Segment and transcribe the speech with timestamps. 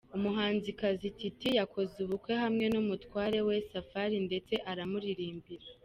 [0.17, 5.65] Umuhanzikanzikazi Titie yakoze ubukwe hamwe n’umutware we Safari ndetse aramuririmbira.